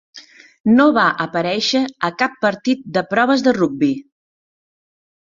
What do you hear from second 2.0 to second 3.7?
a cap partit de proves de